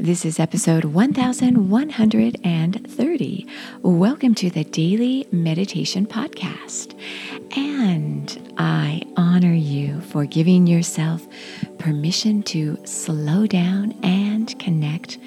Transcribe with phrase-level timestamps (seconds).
[0.00, 3.46] This is episode 1130.
[3.82, 6.96] Welcome to the Daily Meditation Podcast.
[7.56, 11.26] And I honor you for giving yourself
[11.78, 15.18] permission to slow down and connect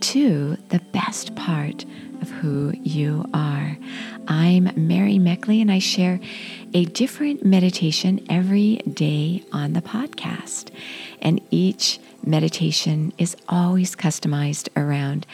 [0.00, 1.84] to the best part
[2.20, 3.78] of who you are.
[4.26, 6.18] I'm Mary Meckley, and I share
[6.74, 10.70] a different meditation every day on the podcast.
[11.22, 15.26] And each meditation is always customized around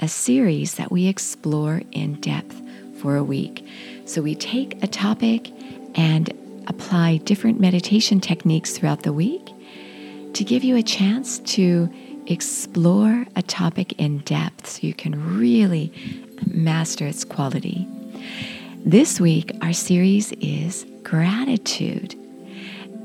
[0.00, 2.60] a series that we explore in depth
[3.00, 3.66] for a week.
[4.04, 5.50] So we take a topic
[5.94, 6.32] and
[6.66, 9.50] apply different meditation techniques throughout the week
[10.34, 11.92] to give you a chance to
[12.26, 15.92] explore a topic in depth so you can really
[16.46, 17.86] master its quality.
[18.84, 22.14] This week, our series is gratitude,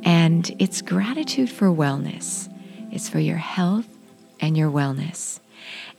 [0.04, 2.52] and it's gratitude for wellness.
[2.92, 3.88] It's for your health
[4.40, 5.40] and your wellness.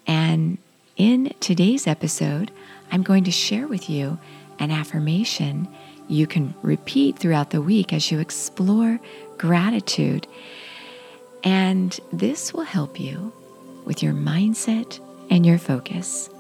[0.06, 0.59] And
[0.97, 2.51] in today's episode,
[2.91, 4.19] I'm going to share with you
[4.58, 5.69] an affirmation
[6.08, 8.98] you can repeat throughout the week as you explore
[9.36, 10.27] gratitude.
[11.45, 13.33] And this will help you
[13.84, 14.98] with your mindset
[15.30, 16.30] and your focus.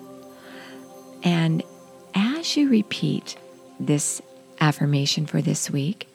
[1.22, 1.62] And
[2.14, 3.36] as you repeat
[3.78, 4.22] this
[4.60, 6.08] affirmation for this week,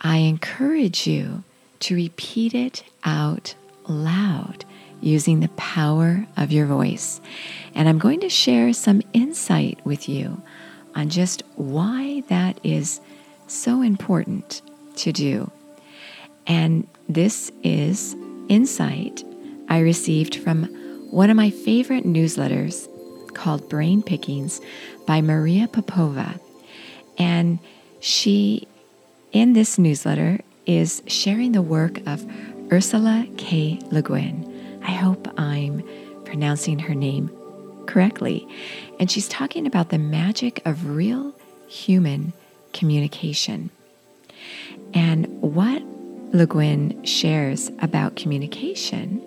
[0.00, 1.42] I encourage you
[1.86, 3.54] to repeat it out
[3.86, 4.64] loud
[5.00, 7.20] using the power of your voice.
[7.76, 10.42] And I'm going to share some insight with you
[10.96, 13.00] on just why that is
[13.46, 14.62] so important
[14.96, 15.48] to do.
[16.48, 18.16] And this is
[18.48, 19.22] insight
[19.68, 20.64] I received from
[21.12, 22.88] one of my favorite newsletters
[23.32, 24.60] called Brain Pickings
[25.06, 26.40] by Maria Popova.
[27.16, 27.60] And
[28.00, 28.66] she,
[29.30, 32.26] in this newsletter, is sharing the work of
[32.72, 33.78] Ursula K.
[33.90, 34.80] Le Guin.
[34.82, 35.82] I hope I'm
[36.24, 37.30] pronouncing her name
[37.86, 38.46] correctly.
[38.98, 41.32] And she's talking about the magic of real
[41.68, 42.32] human
[42.72, 43.70] communication.
[44.92, 45.82] And what
[46.32, 49.22] Le Guin shares about communication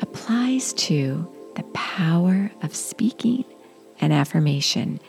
[0.00, 3.44] applies to the power of speaking
[4.00, 5.00] and affirmation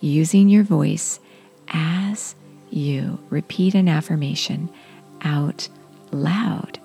[0.00, 1.20] using your voice
[1.68, 2.34] as
[2.72, 4.68] you repeat an affirmation
[5.22, 5.68] out
[6.10, 6.78] loud.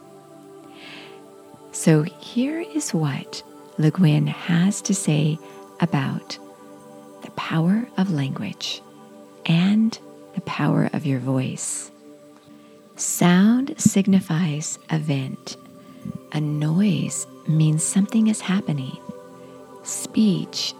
[1.71, 3.43] So here is what
[3.77, 5.37] Le Guin has to say
[5.79, 6.37] about
[7.21, 8.81] the power of language
[9.45, 9.97] and
[10.35, 11.91] the power of your voice.
[12.95, 15.55] Sound signifies event.
[16.33, 18.97] A noise means something is happening.
[19.83, 20.73] Speech,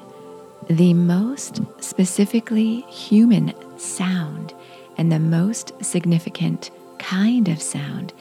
[0.70, 4.54] the most specifically human sound
[4.98, 8.14] and the most significant kind of sound,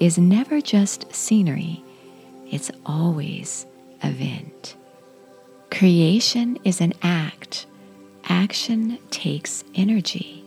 [0.00, 1.82] is never just scenery,
[2.50, 3.66] it's always
[4.02, 4.76] event.
[5.70, 7.66] Creation is an act.
[8.24, 10.44] Action takes energy.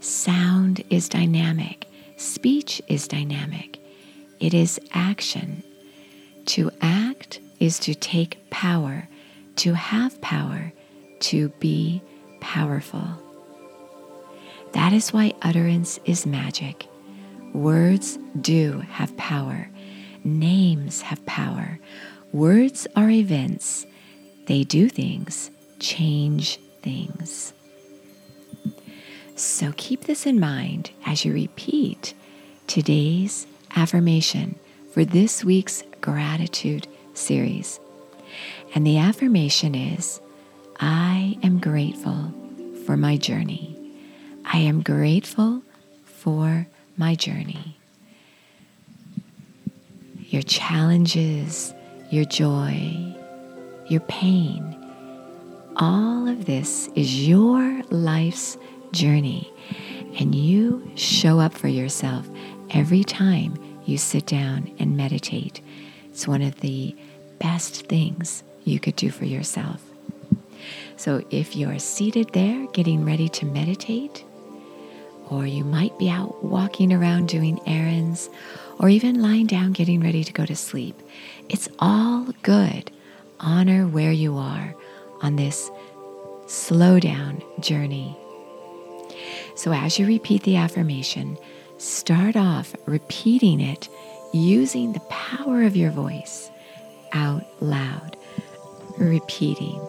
[0.00, 1.86] Sound is dynamic.
[2.16, 3.78] Speech is dynamic.
[4.40, 5.62] It is action.
[6.46, 9.08] To act is to take power,
[9.56, 10.72] to have power,
[11.20, 12.02] to be
[12.40, 13.23] powerful.
[14.74, 16.88] That is why utterance is magic.
[17.52, 19.70] Words do have power.
[20.24, 21.78] Names have power.
[22.32, 23.86] Words are events.
[24.46, 27.52] They do things, change things.
[29.36, 32.12] So keep this in mind as you repeat
[32.66, 33.46] today's
[33.76, 34.58] affirmation
[34.92, 37.78] for this week's gratitude series.
[38.74, 40.20] And the affirmation is
[40.80, 42.34] I am grateful
[42.84, 43.73] for my journey.
[44.54, 45.62] I am grateful
[46.04, 47.76] for my journey.
[50.28, 51.74] Your challenges,
[52.08, 53.16] your joy,
[53.88, 54.62] your pain,
[55.74, 58.56] all of this is your life's
[58.92, 59.52] journey.
[60.20, 62.24] And you show up for yourself
[62.70, 65.62] every time you sit down and meditate.
[66.10, 66.94] It's one of the
[67.40, 69.82] best things you could do for yourself.
[70.96, 74.24] So if you're seated there getting ready to meditate,
[75.30, 78.28] or you might be out walking around doing errands,
[78.78, 81.00] or even lying down getting ready to go to sleep.
[81.48, 82.90] It's all good.
[83.40, 84.74] Honor where you are
[85.22, 85.70] on this
[86.46, 88.16] slow down journey.
[89.56, 91.38] So, as you repeat the affirmation,
[91.78, 93.88] start off repeating it
[94.32, 96.50] using the power of your voice
[97.12, 98.16] out loud,
[98.98, 99.80] repeating,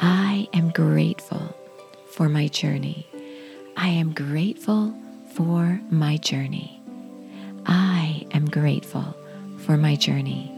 [0.00, 1.54] I am grateful
[2.10, 3.06] for my journey.
[3.76, 4.94] I am grateful
[5.34, 6.80] for my journey.
[7.66, 9.14] I am grateful
[9.64, 10.52] for my journey.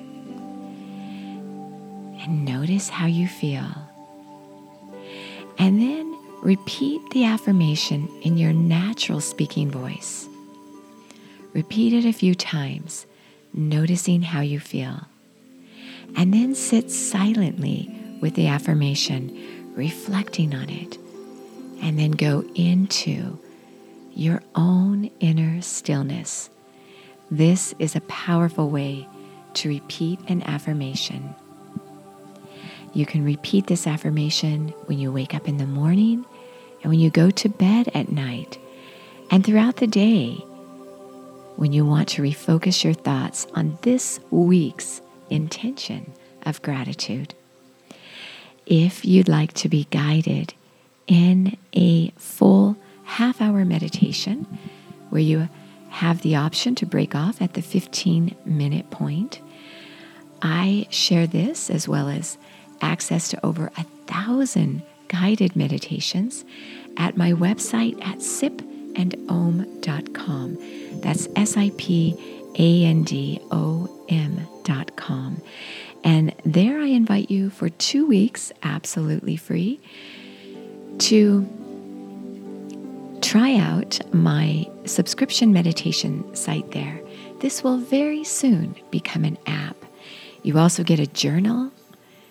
[2.28, 3.66] and notice how you feel.
[5.58, 10.28] And then repeat the affirmation in your natural speaking voice.
[11.54, 13.06] Repeat it a few times,
[13.54, 15.06] noticing how you feel.
[16.16, 20.98] And then sit silently with the affirmation, reflecting on it.
[21.80, 23.38] And then go into
[24.14, 26.50] your own inner stillness.
[27.30, 29.06] This is a powerful way
[29.54, 31.34] to repeat an affirmation.
[32.94, 36.24] You can repeat this affirmation when you wake up in the morning
[36.82, 38.58] and when you go to bed at night
[39.30, 40.42] and throughout the day
[41.56, 47.34] when you want to refocus your thoughts on this week's intention of gratitude.
[48.64, 50.54] If you'd like to be guided
[51.08, 54.46] in a full half hour meditation
[55.10, 55.48] where you
[55.90, 59.40] have the option to break off at the 15 minute point,
[60.42, 62.38] I share this as well as
[62.80, 66.44] access to over a thousand guided meditations
[66.96, 68.60] at my website at sipandom.com.
[71.00, 72.14] That's S I P
[72.58, 75.42] A N D O M.com.
[76.04, 79.80] And there I invite you for two weeks, absolutely free,
[80.98, 81.46] to
[83.20, 87.00] try out my subscription meditation site there.
[87.40, 89.76] This will very soon become an app.
[90.42, 91.70] You also get a journal.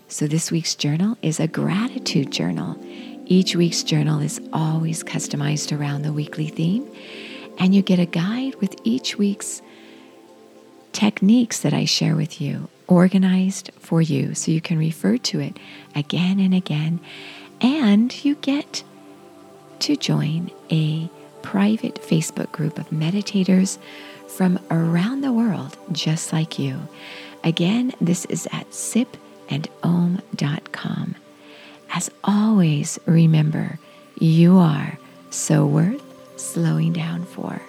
[0.09, 2.77] So, this week's journal is a gratitude journal.
[3.25, 6.89] Each week's journal is always customized around the weekly theme,
[7.59, 9.61] and you get a guide with each week's
[10.93, 15.57] techniques that I share with you, organized for you so you can refer to it
[15.93, 17.01] again and again.
[17.61, 18.83] And you get
[19.79, 21.09] to join a
[21.41, 23.77] private Facebook group of meditators
[24.27, 26.79] from around the world, just like you.
[27.43, 31.15] Again, this is at sipandom.com.
[31.93, 33.79] As always, remember,
[34.19, 34.97] you are
[35.29, 36.03] so worth
[36.35, 37.61] slowing down for.